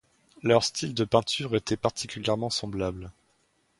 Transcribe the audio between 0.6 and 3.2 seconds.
styles de peinture étaient particulièrement semblables.